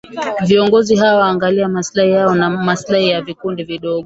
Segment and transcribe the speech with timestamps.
[0.45, 3.99] viongozi hawata angalia maslahi yao na maslahi ya vikundi vidogo